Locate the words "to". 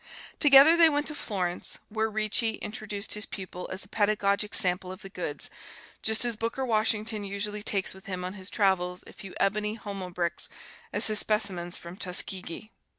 1.05-1.13